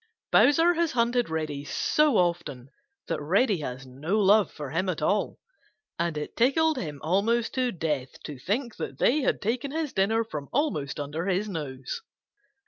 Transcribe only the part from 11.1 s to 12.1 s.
his nose.